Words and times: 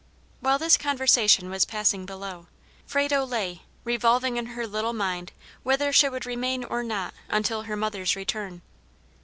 While 0.39 0.57
this 0.57 0.77
conversation 0.79 1.51
was 1.51 1.63
passing 1.63 2.07
below, 2.07 2.47
Frado 2.87 3.23
lay, 3.23 3.61
revolving 3.83 4.35
in 4.37 4.47
her 4.47 4.65
little 4.65 4.93
mind 4.93 5.31
whether 5.61 5.93
she 5.93 6.09
would 6.09 6.25
remain 6.25 6.63
or 6.63 6.81
not 6.81 7.13
until 7.29 7.61
her 7.69 7.75
mother's 7.75 8.15
return. 8.15 8.63